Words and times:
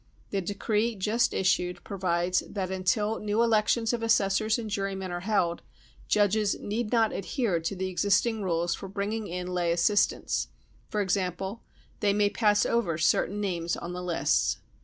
The 0.31 0.41
decree 0.41 0.95
just 0.95 1.31
issued 1.31 1.83
provides 1.83 2.39
that, 2.49 2.71
until 2.71 3.19
new 3.19 3.43
elections 3.43 3.93
of 3.93 4.01
assessors 4.01 4.57
and 4.57 4.67
jurymen 4.67 5.11
are 5.11 5.19
held, 5.19 5.61
judges 6.07 6.57
need 6.59 6.91
not 6.91 7.13
adhere 7.13 7.59
to 7.59 7.75
the 7.75 7.87
existing 7.87 8.41
rules 8.41 8.73
for 8.73 8.87
bringing 8.87 9.27
in 9.27 9.45
lay 9.53 9.71
assistants; 9.71 10.47
for 10.89 11.01
example, 11.01 11.61
they 11.99 12.13
may 12.13 12.31
pass 12.31 12.65
oyer 12.65 12.97
certain 12.97 13.39
names 13.39 13.77
on 13.77 13.93
the 13.93 14.01
lists." 14.01 14.57